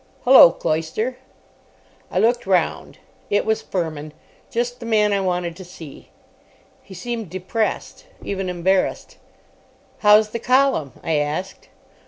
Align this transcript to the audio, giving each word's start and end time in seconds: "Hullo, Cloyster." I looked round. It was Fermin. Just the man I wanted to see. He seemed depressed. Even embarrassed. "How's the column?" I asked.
"Hullo, 0.23 0.49
Cloyster." 0.49 1.17
I 2.09 2.17
looked 2.17 2.47
round. 2.47 2.97
It 3.29 3.45
was 3.45 3.61
Fermin. 3.61 4.13
Just 4.49 4.79
the 4.79 4.85
man 4.87 5.13
I 5.13 5.21
wanted 5.21 5.55
to 5.57 5.63
see. 5.63 6.09
He 6.81 6.95
seemed 6.95 7.29
depressed. 7.29 8.07
Even 8.23 8.49
embarrassed. 8.49 9.17
"How's 9.99 10.29
the 10.29 10.39
column?" 10.39 10.93
I 11.03 11.17
asked. 11.17 11.69